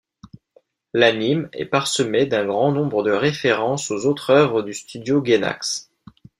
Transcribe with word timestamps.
L'anime 0.95 1.47
est 1.53 1.67
parsemé 1.67 2.25
d'un 2.25 2.43
grand 2.47 2.71
nombre 2.71 3.03
de 3.03 3.11
références 3.11 3.91
aux 3.91 4.07
autres 4.07 4.31
œuvres 4.31 4.63
du 4.63 4.73
studio 4.73 5.21
Gainax. 5.21 5.91